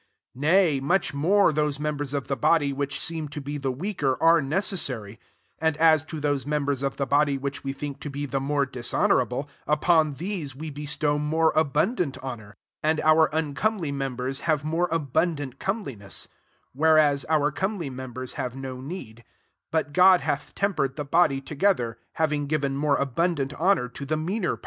[0.33, 3.71] 22 Nay, much more, those mem bers of the body, which seem to be the
[3.71, 5.19] weaker, are necessary:
[5.59, 8.39] 23 and aa to those members of the body which we think to be the
[8.39, 14.63] mare dishonourable, upon these we bestow more abun^ dant honour; and our uncomely members have
[14.65, 16.27] more abundant comeliness:
[16.71, 19.23] 24 whereas our comely members have no need:
[19.69, 21.99] but God hath tempered the body together,
[22.71, 23.53] more abundant
[24.17, 24.59] meaner